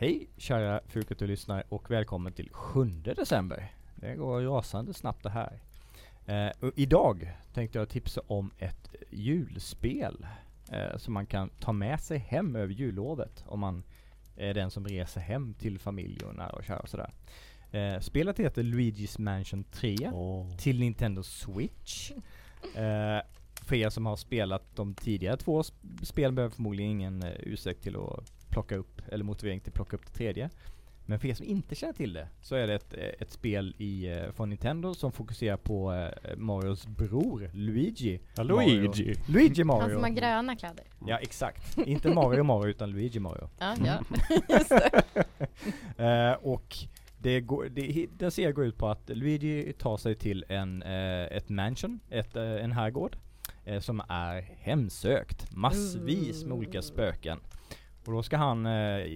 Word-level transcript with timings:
Hej 0.00 0.28
kära 0.36 0.80
Fukato-lyssnare 0.86 1.62
och 1.68 1.90
välkommen 1.90 2.32
till 2.32 2.48
7 2.52 2.84
december. 2.90 3.72
Det 3.96 4.14
går 4.14 4.40
rasande 4.42 4.94
snabbt 4.94 5.22
det 5.22 5.30
här. 5.30 5.60
Eh, 6.26 6.52
och 6.60 6.72
idag 6.76 7.32
tänkte 7.54 7.78
jag 7.78 7.88
tipsa 7.88 8.20
om 8.26 8.50
ett 8.58 8.94
julspel 9.10 10.26
eh, 10.72 10.96
som 10.96 11.14
man 11.14 11.26
kan 11.26 11.48
ta 11.60 11.72
med 11.72 12.00
sig 12.00 12.18
hem 12.18 12.56
över 12.56 12.72
jullovet 12.74 13.44
om 13.46 13.60
man 13.60 13.82
är 14.36 14.54
den 14.54 14.70
som 14.70 14.84
reser 14.86 15.20
hem 15.20 15.54
till 15.54 15.78
familj 15.78 16.24
och 16.24 16.34
nära 16.34 16.50
och 16.52 16.64
kära 16.64 16.78
och 16.80 16.88
sådär. 16.88 17.12
Eh, 17.70 18.00
spelet 18.00 18.38
heter 18.38 18.62
Luigi's 18.62 19.20
Mansion 19.20 19.64
3 19.64 19.96
Åh. 20.12 20.56
till 20.56 20.80
Nintendo 20.80 21.22
Switch. 21.22 22.10
Eh, 22.74 23.20
för 23.64 23.74
er 23.76 23.90
som 23.90 24.06
har 24.06 24.16
spelat 24.16 24.76
de 24.76 24.94
tidigare 24.94 25.36
två 25.36 25.62
sp- 25.62 26.04
spelen 26.04 26.34
behöver 26.34 26.54
förmodligen 26.54 26.90
ingen 26.92 27.22
eh, 27.22 27.32
ursäkt 27.38 27.82
till 27.82 27.96
att 27.96 28.32
plocka 28.62 28.76
upp, 28.76 29.02
eller 29.08 29.24
motivering 29.24 29.60
till 29.60 29.70
att 29.70 29.74
plocka 29.74 29.96
upp 29.96 30.06
det 30.06 30.12
tredje. 30.12 30.50
Men 31.06 31.18
för 31.20 31.28
er 31.28 31.34
som 31.34 31.46
inte 31.46 31.74
känner 31.74 31.92
till 31.92 32.12
det, 32.12 32.28
så 32.40 32.54
är 32.54 32.66
det 32.66 32.74
ett, 32.74 32.94
eh, 32.94 33.04
ett 33.20 33.30
spel 33.32 33.74
i, 33.78 34.06
eh, 34.08 34.32
från 34.32 34.48
Nintendo 34.48 34.94
som 34.94 35.12
fokuserar 35.12 35.56
på 35.56 35.92
eh, 35.92 36.36
Marios 36.36 36.86
bror, 36.86 37.50
Luigi. 37.54 38.20
Ja, 38.36 38.44
Mario. 38.44 38.80
Luigi. 38.80 39.14
Luigi 39.28 39.60
Han 39.60 39.66
Mario. 39.66 39.94
som 39.94 40.02
har 40.02 40.10
gröna 40.10 40.56
kläder. 40.56 40.84
Ja, 41.06 41.18
exakt. 41.18 41.78
inte 41.78 42.14
Mario 42.14 42.42
Mario, 42.42 42.70
utan 42.70 42.90
Luigi 42.90 43.18
Mario. 43.20 43.48
Ja, 43.58 43.74
Mm. 43.74 43.86
ja. 43.86 44.00
Just 44.58 44.68
det. 44.68 45.02
Eh, 46.04 46.32
och 46.32 46.76
det, 47.18 47.40
går, 47.40 47.64
det, 47.64 48.06
den 48.18 48.30
serien 48.30 48.54
går 48.54 48.64
ut 48.64 48.76
på 48.78 48.88
att 48.88 49.08
Luigi 49.08 49.72
tar 49.78 49.96
sig 49.96 50.14
till 50.14 50.44
en, 50.48 50.82
eh, 50.82 51.22
ett 51.36 51.48
mansion, 51.48 52.00
ett, 52.10 52.36
eh, 52.36 52.42
en 52.64 52.72
herrgård, 52.72 53.16
som 53.80 54.02
är 54.08 54.40
hemsökt. 54.58 55.56
Massvis 55.56 56.44
med 56.44 56.52
olika 56.56 56.82
spöken. 56.82 57.38
Och 58.08 58.14
då 58.14 58.22
ska 58.22 58.36
han 58.36 58.66
eh, 58.66 59.06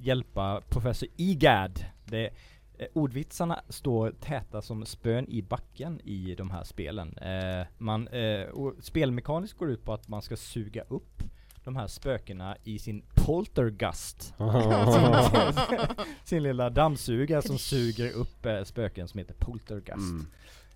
hjälpa 0.00 0.62
professor 0.68 1.08
Egad. 1.16 1.84
Det, 2.04 2.30
eh, 2.78 2.86
ordvitsarna 2.92 3.62
står 3.68 4.10
täta 4.10 4.62
som 4.62 4.86
spön 4.86 5.28
i 5.28 5.42
backen 5.42 6.00
i 6.04 6.34
de 6.34 6.50
här 6.50 6.64
spelen. 6.64 7.18
Eh, 7.18 7.66
man, 7.78 8.08
eh, 8.08 8.42
och 8.42 8.74
spelmekaniskt 8.80 9.58
går 9.58 9.70
ut 9.70 9.84
på 9.84 9.92
att 9.92 10.08
man 10.08 10.22
ska 10.22 10.36
suga 10.36 10.82
upp 10.82 11.22
de 11.64 11.76
här 11.76 11.86
spökena 11.86 12.56
i 12.64 12.78
sin 12.78 13.02
poltergust 13.14 14.34
sin 16.24 16.42
lilla 16.42 16.70
dammsugare 16.70 17.42
som 17.42 17.58
suger 17.58 18.12
upp 18.12 18.46
eh, 18.46 18.64
spöken 18.64 19.08
som 19.08 19.18
heter 19.18 19.34
Poltergust. 19.34 20.26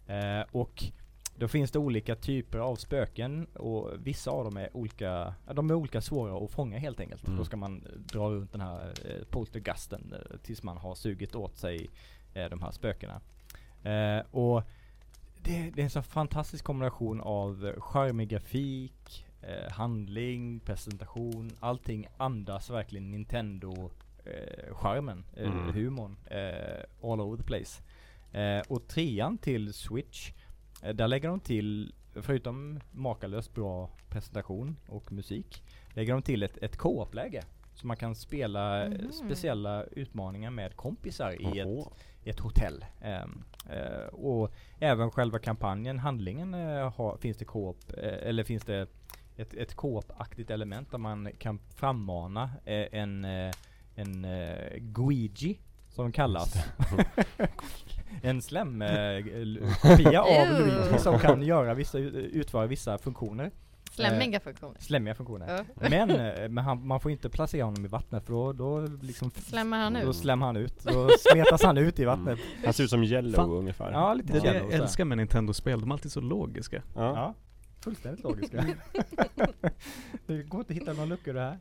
Mm. 0.07 0.41
Eh, 0.41 0.47
och 0.53 0.85
då 1.39 1.49
finns 1.49 1.71
det 1.71 1.79
olika 1.79 2.15
typer 2.17 2.59
av 2.59 2.77
spöken 2.77 3.47
och 3.47 3.91
vissa 3.99 4.31
av 4.31 4.45
dem 4.45 4.57
är 4.57 4.77
olika, 4.77 5.35
de 5.55 5.71
är 5.71 5.75
olika 5.75 6.01
svåra 6.01 6.45
att 6.45 6.51
fånga 6.51 6.79
helt 6.79 7.01
enkelt. 7.01 7.27
Mm. 7.27 7.39
Då 7.39 7.45
ska 7.45 7.57
man 7.57 7.83
eh, 7.87 7.99
dra 7.99 8.31
runt 8.31 8.53
den 8.53 8.61
här 8.61 8.93
eh, 9.05 9.25
poltergusten 9.31 10.13
eh, 10.15 10.37
tills 10.39 10.63
man 10.63 10.77
har 10.77 10.95
sugit 10.95 11.35
åt 11.35 11.57
sig 11.57 11.91
eh, 12.35 12.49
de 12.51 12.63
här 12.63 12.71
spökena. 12.71 13.21
Och 14.31 14.63
det, 15.43 15.71
det 15.75 15.81
är 15.81 15.85
en 15.85 15.91
så 15.91 16.03
fantastisk 16.03 16.65
kombination 16.65 17.21
av 17.21 17.73
charmig 17.79 18.29
grafik, 18.29 19.27
handling, 19.71 20.61
presentation, 20.61 21.51
allting 21.61 22.07
andas 22.17 22.71
verkligen 22.71 23.11
Nintendo 23.11 23.91
eh, 24.25 24.75
charmen, 24.75 25.25
Mm. 25.37 25.73
humorn, 25.75 26.17
all 27.03 27.21
over 27.21 27.37
the 27.37 27.43
place. 27.43 27.83
Och 28.69 28.89
trean 28.89 29.39
till 29.39 29.75
Switch, 29.75 30.33
där 30.95 31.09
lägger 31.09 31.29
de 31.29 31.41
till, 31.41 31.95
förutom 32.15 32.81
makalöst 32.93 33.55
bra 33.55 33.91
presentation 34.09 34.77
och 34.89 35.13
musik, 35.13 35.63
lägger 35.91 36.13
de 36.13 36.23
till 36.23 36.43
ett, 36.43 36.57
ett 36.63 36.77
co-op-läge. 36.77 37.43
Så 37.75 37.87
man 37.87 37.97
kan 37.97 38.15
spela 38.15 38.85
eh, 38.85 38.91
Mhm. 38.91 39.13
speciella 39.13 39.85
utmaningar 39.85 40.51
med 40.51 40.77
kompisar 40.77 41.33
i 41.55 41.59
ett, 41.59 41.89
ett 42.25 42.41
hotell. 42.41 42.85
Ehm, 43.01 43.43
eh, 43.71 44.07
och 44.07 44.53
även 44.79 45.11
själva 45.11 45.39
kampanjen, 45.39 45.99
handlingen, 45.99 46.55
eh, 46.55 46.93
har, 46.95 47.17
finns 47.17 47.37
det 47.37 47.45
co-op, 47.45 47.79
eh, 47.99 48.29
eller 48.29 48.45
finns 48.45 48.65
det 48.65 48.89
ett, 49.37 49.55
ett 49.55 49.75
co-op-aktigt 49.75 50.51
element 50.51 50.91
där 50.91 50.99
man 50.99 51.29
kan 51.39 51.59
frammana 51.75 52.51
eh, 52.65 52.87
en, 53.01 53.25
eh, 53.25 53.55
en 53.95 54.25
eh, 54.25 54.77
Guigi, 54.79 55.59
som 55.89 56.13
kallas. 56.13 56.55
en 58.23 58.43
slem 58.43 58.83
eh, 58.83 58.89
av. 60.21 60.61
Luigi 60.61 60.99
som 60.99 61.19
kan 61.19 61.43
göra 61.43 61.75
vissa, 61.75 61.99
utföra 61.99 62.67
vissa 62.67 62.99
funktioner. 62.99 63.51
Slemmiga 63.91 64.41
funktioner. 64.41 64.77
Slemmiga 64.81 65.15
funktioner. 65.15 65.57
Ja. 65.57 65.65
Men, 65.91 66.11
eh, 66.11 66.49
men 66.49 66.65
han, 66.65 66.87
man 66.87 67.01
får 67.01 67.11
inte 67.11 67.29
placera 67.31 67.65
honom 67.65 67.85
i 67.85 67.89
vattnet 67.89 68.25
för 68.27 68.33
då, 68.33 68.53
då 68.53 68.81
liksom 69.03 69.31
Slämmar 69.31 69.79
han 69.79 69.93
Då 69.95 70.11
ut? 70.11 70.17
slämmer 70.17 70.47
han 70.47 70.57
ut. 70.57 70.83
Då 70.83 71.09
smetas 71.33 71.63
han 71.63 71.79
ut 71.79 71.99
i 71.99 72.05
vattnet. 72.05 72.39
Han 72.65 72.73
ser 72.73 72.85
ut 72.85 72.91
som 72.91 73.03
Yellow 73.05 73.35
Fan. 73.37 73.51
ungefär. 73.51 73.93
Ja, 73.93 74.15
lite 74.15 74.33
Det 74.33 74.39
är 74.39 74.43
det 74.43 74.49
Shadow, 74.59 74.71
jag 74.73 74.81
älskar 74.81 75.05
med 75.05 75.19
Nintendo-spel, 75.19 75.81
de 75.81 75.91
är 75.91 75.95
alltid 75.95 76.13
så 76.13 76.21
logiska. 76.21 76.83
Ja. 76.95 77.03
Ja, 77.03 77.35
fullständigt 77.81 78.25
logiska. 78.25 78.65
det 80.27 80.43
går 80.43 80.61
inte 80.61 80.73
att 80.73 80.77
hitta 80.77 80.93
några 80.93 81.07
luckor 81.07 81.37
i 81.37 81.39
det 81.39 81.59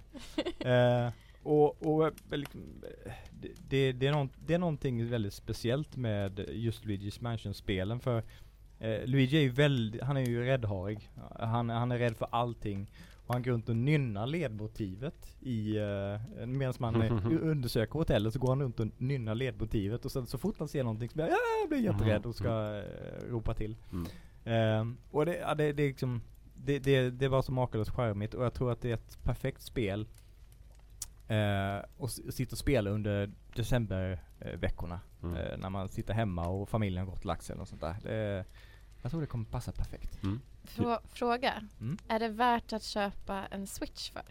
här. 0.59 1.05
Eh, 1.05 1.11
och 1.45 1.85
och 1.85 2.07
eh, 2.07 2.13
liksom, 2.29 2.83
eh, 3.05 3.11
det, 3.69 3.91
det, 3.91 4.07
är 4.07 4.11
någon, 4.11 4.29
det 4.45 4.53
är 4.53 4.59
någonting 4.59 5.09
väldigt 5.09 5.33
speciellt 5.33 5.97
med 5.97 6.45
just 6.49 6.85
Luigi's 6.85 7.23
Mansion-spelen 7.23 7.99
för 7.99 8.23
eh, 8.79 9.05
Luigi 9.05 9.37
är 9.37 9.41
ju 9.41 9.49
väldigt, 9.49 10.01
han 10.01 10.17
är 10.17 10.25
ju 10.25 10.45
räddharig. 10.45 11.09
Han, 11.39 11.69
han 11.69 11.91
är 11.91 11.97
rädd 11.97 12.17
för 12.17 12.27
allting. 12.31 12.91
Och 13.27 13.33
han 13.33 13.43
går 13.43 13.51
runt 13.51 13.69
och 13.69 13.75
nynnar 13.75 14.27
ledmotivet 14.27 15.37
i, 15.41 15.79
uh, 15.79 16.45
medan 16.45 16.73
man 16.79 17.01
eh, 17.01 17.25
undersöker 17.41 17.93
hotellet 17.93 18.33
så 18.33 18.39
går 18.39 18.49
han 18.49 18.61
runt 18.61 18.79
och 18.79 18.87
nynnar 18.97 19.35
ledmotivet 19.35 20.05
och 20.05 20.11
sen 20.11 20.25
så 20.25 20.37
fort 20.37 20.55
han 20.59 20.67
ser 20.67 20.83
någonting 20.83 21.09
så 21.09 21.15
blir 21.15 21.25
han, 21.25 21.33
"Ah!" 21.33 21.67
blir 21.67 21.79
jätterädd 21.79 22.25
och 22.25 22.35
ska 22.35 22.77
eh, 22.77 23.29
ropa 23.29 23.53
till. 23.53 23.75
Mm. 23.91 24.07
Ehm, 24.45 24.97
och 25.11 25.25
det, 25.25 25.37
ja, 25.37 25.55
det, 25.55 25.73
det 25.73 25.83
är 25.83 25.87
liksom 25.87 26.21
det, 26.55 26.79
det, 26.79 27.09
det 27.09 27.27
var 27.27 27.41
så 27.41 27.51
makalöst 27.51 27.91
charmigt 27.91 28.33
och 28.33 28.45
jag 28.45 28.53
tror 28.53 28.71
att 28.71 28.81
det 28.81 28.89
är 28.89 28.93
ett 28.93 29.23
perfekt 29.23 29.61
spel 29.61 30.07
eh, 31.27 31.85
och 31.97 32.07
s- 32.07 32.35
sitta 32.35 32.51
och 32.53 32.57
spela 32.57 32.89
under 32.89 33.31
decemberveckorna 33.55 34.99
Mm. 35.23 35.37
eh, 35.37 35.57
när 35.57 35.69
man 35.69 35.89
sitter 35.89 36.13
hemma 36.13 36.47
och 36.47 36.69
familjen 36.69 37.05
har 37.05 37.11
gått 37.13 37.25
och 37.25 37.43
sig 37.43 37.53
eller 37.53 37.59
något 37.59 37.69
sånt 37.69 37.81
där. 37.81 37.95
Det, 38.03 38.45
jag 39.01 39.11
tror 39.11 39.21
det 39.21 39.27
kommer 39.27 39.45
passa 39.45 39.71
perfekt. 39.71 40.23
Mm. 40.23 40.41
Frå 40.63 40.99
fråga. 41.13 41.53
Mm. 41.79 41.97
Är 42.07 42.19
det 42.19 42.29
värt 42.29 42.73
att 42.73 42.83
köpa 42.83 43.45
en 43.51 43.67
switch 43.67 44.11
för? 44.11 44.23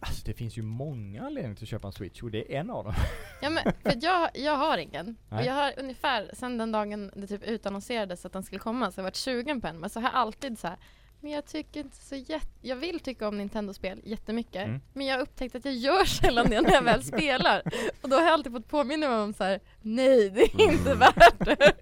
Alltså 0.00 0.22
det 0.24 0.32
finns 0.34 0.56
ju 0.58 0.62
många 0.62 1.22
anledningar 1.26 1.54
till 1.56 1.64
att 1.64 1.68
köpa 1.68 1.86
en 1.88 1.92
switch 1.92 2.22
och 2.22 2.30
det 2.30 2.54
är 2.56 2.60
en 2.60 2.70
av 2.70 2.84
dem. 2.84 2.94
Ja 3.42 3.50
men, 3.50 3.62
för 3.82 3.92
jag, 4.04 4.30
jag 4.34 4.56
har 4.56 4.78
ingen. 4.78 5.16
Och 5.28 5.42
jag 5.42 5.54
har 5.54 5.72
ungefär 5.78 6.30
sen 6.34 6.58
den 6.58 6.72
dagen 6.72 7.10
det 7.16 7.26
typ 7.26 7.42
utannonserades 7.42 8.26
att 8.26 8.32
den 8.32 8.42
skulle 8.42 8.58
komma 8.58 8.90
så 8.90 8.96
har 8.96 9.02
jag 9.02 9.06
varit 9.06 9.16
sugen 9.16 9.60
på 9.60 9.66
en. 9.66 9.80
Men 9.80 9.90
så 9.90 10.00
har 10.00 10.08
jag 10.08 10.14
alltid 10.14 10.58
så 10.58 10.66
här. 10.68 10.76
Men 11.22 11.32
jag 11.32 11.46
tycker 11.46 11.80
inte 11.80 11.96
så 11.96 12.16
jätte... 12.16 12.46
Jag 12.60 12.76
vill 12.76 13.00
tycka 13.00 13.28
om 13.28 13.38
Nintendo-spel 13.38 14.00
jättemycket. 14.04 14.66
Mm. 14.66 14.80
Men 14.92 15.06
jag 15.06 15.14
har 15.16 15.22
upptäckt 15.22 15.54
att 15.54 15.64
jag 15.64 15.74
gör 15.74 16.04
sällan 16.04 16.46
det 16.50 16.60
när 16.60 16.72
jag 16.72 16.82
väl 16.82 17.02
spelar. 17.04 17.62
Och 18.02 18.08
då 18.08 18.16
har 18.16 18.22
jag 18.22 18.32
alltid 18.32 18.52
fått 18.52 18.68
påminna 18.68 19.08
mig 19.08 19.18
om 19.18 19.32
så 19.32 19.44
här. 19.44 19.60
Nej, 19.82 20.30
det 20.30 20.40
är 20.42 20.60
inte 20.72 20.90
Mm. 20.90 20.98
värt 20.98 21.38
det. 21.38 21.72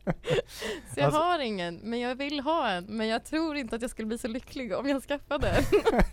Så 0.95 1.01
jag 1.01 1.05
Alltså- 1.05 1.21
har 1.21 1.39
ingen, 1.39 1.75
men 1.77 2.01
jag 2.01 2.15
vill 2.15 2.41
ha 2.41 2.71
en. 2.71 2.85
Men 2.85 3.07
jag 3.07 3.25
tror 3.25 3.57
inte 3.57 3.77
att 3.77 3.83
jag 3.83 3.91
skulle 3.91 4.07
bli 4.09 4.19
så 4.19 4.29
lycklig 4.29 4.75
om 4.75 4.89
jag 4.89 5.03
skaffade 5.03 5.49
en. 5.49 5.65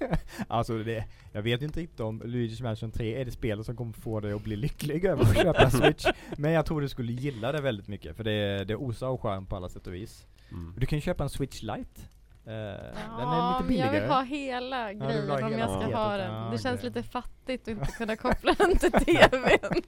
alltså 0.48 0.78
det, 0.78 1.04
jag 1.34 1.42
vet 1.42 1.62
inte 1.62 1.80
riktigt 1.80 2.00
om 2.00 2.24
Luigi's 2.24 2.64
Mansion 2.64 2.92
3 2.92 3.22
är 3.22 3.26
det 3.26 3.32
spelet 3.32 3.66
som 3.66 3.76
kommer 3.76 3.94
få 3.94 4.20
dig 4.20 4.34
att 4.34 4.44
bli 4.44 4.56
lycklig 4.56 5.06
över 5.06 5.24
att 5.24 5.36
köpa 5.38 5.62
en 5.64 5.72
switch. 5.72 6.06
Men 6.38 6.52
jag 6.52 6.66
tror 6.66 6.82
du 6.82 6.90
skulle 6.90 7.12
gilla 7.12 7.52
det 7.52 7.62
väldigt 7.62 7.88
mycket 7.88 8.16
för 8.18 8.24
det, 8.24 8.64
det 8.64 8.76
osar 8.76 9.08
av 9.08 9.18
charm 9.18 9.46
på 9.46 9.56
alla 9.56 9.70
sätt 9.70 9.88
och 9.88 9.94
vis. 9.94 10.26
Mm. 10.52 10.74
Du 10.78 10.86
kan 10.86 10.98
ju 10.98 11.02
köpa 11.02 11.24
en 11.24 11.30
switch 11.30 11.62
lite. 11.62 12.02
Eh, 12.48 12.52
den 12.52 12.58
är 12.58 12.92
Ja, 13.18 13.58
lite 13.60 13.68
men 13.68 13.78
jag 13.78 13.92
billigare. 13.92 14.00
vill 14.00 14.10
ha 14.10 14.22
hela 14.22 14.94
grejen 14.94 15.30
ha 15.30 15.38
om 15.38 15.52
hela 15.52 15.58
jag 15.60 15.70
ska 15.70 15.98
ha 15.98 16.18
den. 16.18 16.32
ja, 16.34 16.50
det 16.52 16.58
känns 16.58 16.80
okej. 16.80 16.90
lite 16.90 17.04
fattigt 17.04 17.62
att 17.62 17.68
inte 17.68 17.86
kunna 17.92 18.16
koppla 18.26 18.54
den 18.54 18.78
till 18.78 18.92
TVn. 18.92 19.82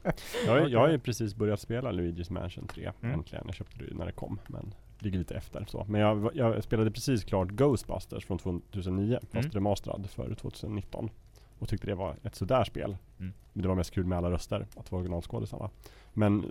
Jag, 0.46 0.52
har- 0.54 0.68
jag 0.68 0.80
har 0.80 0.90
ju 0.90 1.00
precis 1.00 1.36
börjat 1.36 1.60
spela 1.60 1.92
Luigi's 1.92 2.32
Mansion 2.32 2.68
3 2.68 2.92
Mm. 3.02 3.14
äntligen. 3.20 3.44
Jag 3.46 3.56
köpte 3.56 3.78
det 3.84 3.96
när 3.98 4.06
det 4.06 4.12
kom 4.12 4.40
men 4.48 4.74
ligger 5.00 5.20
lite 5.20 5.36
efter 5.36 5.66
så. 5.68 5.86
Men 5.90 6.02
jag, 6.02 6.30
jag 6.34 6.64
spelade 6.64 6.92
precis 6.92 7.24
klart 7.24 7.48
Ghostbusters 7.50 8.26
från 8.26 8.38
2009 8.40 9.20
fast 9.22 9.34
Mm. 9.34 9.52
remasterad 9.52 10.10
för 10.10 10.36
2019. 10.36 11.10
Och 11.60 11.70
tyckte 11.70 11.88
det 11.88 11.96
var 11.96 12.16
ett 12.24 12.36
sådär 12.36 12.64
spel. 12.64 12.98
Mm. 13.20 13.34
Det 13.54 13.68
var 13.68 13.76
mest 13.76 13.92
kul 13.94 14.06
med 14.06 14.18
alla 14.18 14.32
röster, 14.32 14.68
att 14.76 14.86
det 14.86 14.92
var 14.92 15.00
originalskådisarna. 15.00 15.70
Men 16.14 16.42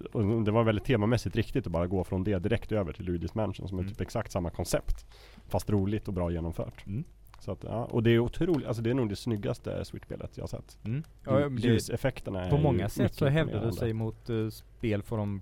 det 0.44 0.50
var 0.50 0.64
väldigt 0.64 0.84
temamässigt 0.84 1.36
riktigt 1.36 1.66
att 1.66 1.72
bara 1.72 1.86
gå 1.86 2.04
från 2.04 2.24
det 2.24 2.38
direkt 2.38 2.72
över 2.72 2.92
till 2.92 3.08
Luigi's 3.08 3.30
Mansion 3.34 3.68
som 3.68 3.78
är 3.78 3.82
Mm. 3.82 3.92
typ 3.92 4.00
exakt 4.00 4.32
samma 4.32 4.50
koncept. 4.50 5.06
Fast 5.48 5.70
roligt 5.70 6.08
och 6.08 6.14
bra 6.14 6.30
genomfört. 6.30 6.86
Mm. 6.86 7.04
Så 7.40 7.52
att, 7.52 7.64
ja, 7.64 7.84
och 7.84 8.02
det 8.02 8.10
är 8.10 8.18
otroligt, 8.18 8.66
alltså 8.66 8.82
det 8.82 8.90
är 8.90 8.94
nog 8.94 9.08
det 9.08 9.16
snyggaste 9.16 9.84
Switch-spelet 9.84 10.30
jag 10.36 10.42
har 10.42 10.48
sett. 10.48 10.78
Mm. 10.84 11.02
Ja, 11.24 11.48
Ljuseffekterna 11.48 12.44
är 12.44 12.50
på 12.50 12.58
många 12.58 12.88
sätt 12.88 13.14
så 13.14 13.24
hävdar 13.26 13.42
imponerande. 13.42 13.76
sig 13.78 13.92
mot 13.92 14.30
eh, 14.30 14.48
spel 14.48 15.02
för 15.02 15.16
de 15.16 15.40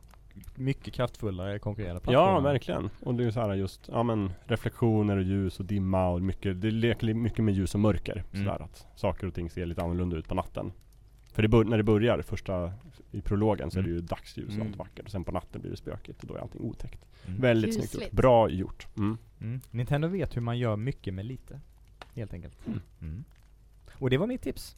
mycket 0.54 0.94
kraftfullare 0.94 1.58
konkurrerande 1.58 2.00
Ja, 2.04 2.10
plattformarna. 2.10 2.40
verkligen. 2.52 2.90
Och 3.00 3.14
det 3.14 3.24
är 3.24 3.30
så 3.30 3.40
här 3.40 3.54
just, 3.54 3.88
ja 3.92 4.02
men 4.02 4.32
reflektioner 4.44 5.16
och 5.16 5.22
ljus 5.22 5.60
och 5.60 5.66
dimma 5.66 6.08
och 6.08 6.22
mycket, 6.22 6.60
det 6.60 6.70
leker 6.70 7.14
mycket 7.14 7.44
med 7.44 7.54
ljus 7.54 7.74
och 7.74 7.80
mörker. 7.80 8.24
Mm. 8.32 8.46
Sådär 8.46 8.62
att 8.64 8.86
saker 8.96 9.26
och 9.26 9.34
ting 9.34 9.50
ser 9.50 9.66
lite 9.66 9.82
annorlunda 9.82 10.16
ut 10.16 10.28
på 10.28 10.34
natten. 10.34 10.72
För 11.32 11.42
det 11.42 11.48
bör, 11.48 11.64
när 11.64 11.76
det 11.76 11.82
börjar, 11.82 12.22
första 12.22 12.72
i 13.10 13.20
prologen 13.20 13.70
så 13.70 13.78
är 13.78 13.82
det 13.82 13.88
Mm. 13.88 14.00
ju 14.00 14.06
dagsljus 14.06 14.48
och 14.48 14.54
Mm. 14.54 14.66
allt 14.66 14.76
vackert. 14.76 15.04
Och 15.04 15.10
sen 15.10 15.24
på 15.24 15.32
natten 15.32 15.60
blir 15.60 15.70
det 15.70 15.76
spökigt 15.76 16.20
och 16.22 16.26
då 16.28 16.34
är 16.34 16.38
allting 16.38 16.60
otäckt. 16.62 17.04
Mm. 17.26 17.40
Väldigt 17.40 17.74
snyggt 17.74 17.90
Kusligt. 17.90 18.12
gjort. 18.12 18.16
Bra 18.16 18.48
gjort. 18.50 18.86
Mm. 18.96 19.18
Mm. 19.40 19.60
Nintendo 19.70 20.08
vet 20.08 20.36
hur 20.36 20.40
man 20.40 20.58
gör 20.58 20.76
mycket 20.76 21.14
med 21.14 21.24
lite. 21.26 21.60
Helt 22.14 22.32
enkelt. 22.34 22.66
Mm. 22.66 22.80
Mm. 23.00 23.24
Och 23.98 24.10
det 24.10 24.18
var 24.18 24.26
mitt 24.26 24.42
tips. 24.42 24.76